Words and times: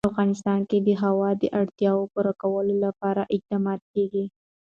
په 0.05 0.09
افغانستان 0.13 0.59
کې 0.69 0.77
د 0.87 0.89
هوا 1.03 1.29
د 1.41 1.43
اړتیاوو 1.59 2.09
پوره 2.13 2.33
کولو 2.41 2.73
لپاره 2.85 3.21
اقدامات 3.35 3.81
کېږي. 3.93 4.25